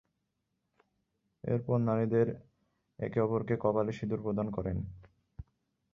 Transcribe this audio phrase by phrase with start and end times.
[1.43, 2.27] এর পর নারীদের
[2.99, 4.77] একে অপরকে কপালে সিঁদুর প্রদান করেন।